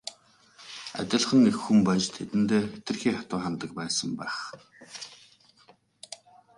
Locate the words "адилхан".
0.99-1.41